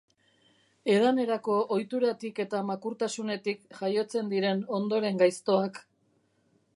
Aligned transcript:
Edanerako 0.93 1.57
ohituratik 1.75 2.41
eta 2.45 2.63
makurtasunetik 2.71 3.61
jaiotzen 3.83 4.35
diren 4.35 4.65
ondoren 4.79 5.21
gaiztoak. 5.25 5.81